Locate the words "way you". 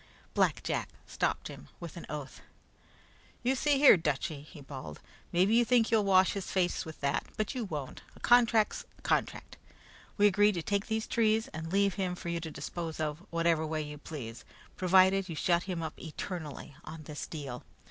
13.63-13.99